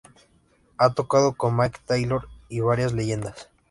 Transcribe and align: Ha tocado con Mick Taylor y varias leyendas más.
Ha 0.79 0.91
tocado 0.95 1.33
con 1.33 1.55
Mick 1.55 1.79
Taylor 1.85 2.27
y 2.49 2.61
varias 2.61 2.91
leyendas 2.93 3.35
más. 3.35 3.47